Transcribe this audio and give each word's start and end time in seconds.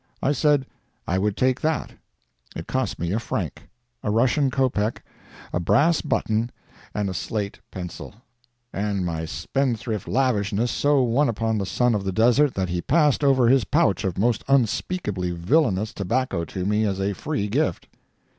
I 0.19 0.31
said 0.31 0.65
I 1.07 1.19
would 1.19 1.37
take 1.37 1.61
that. 1.61 1.91
It 2.55 2.65
cost 2.65 2.97
me 2.97 3.11
a 3.11 3.19
franc, 3.19 3.69
a 4.01 4.09
Russian 4.09 4.49
kopek, 4.49 5.03
a 5.53 5.59
brass 5.59 6.01
button, 6.01 6.51
and 6.95 7.07
a 7.07 7.13
slate 7.13 7.59
pencil; 7.69 8.15
and 8.73 9.05
my 9.05 9.25
spendthrift 9.25 10.07
lavishness 10.07 10.71
so 10.71 11.03
won 11.03 11.29
upon 11.29 11.59
the 11.59 11.67
son 11.67 11.93
of 11.93 12.03
the 12.03 12.11
desert 12.11 12.55
that 12.55 12.69
he 12.69 12.81
passed 12.81 13.23
over 13.23 13.47
his 13.47 13.63
pouch 13.63 14.03
of 14.03 14.17
most 14.17 14.43
unspeakably 14.47 15.29
villainous 15.33 15.93
tobacco 15.93 16.45
to 16.45 16.65
me 16.65 16.83
as 16.83 16.99
a 16.99 17.13
free 17.13 17.47
gift. 17.47 17.87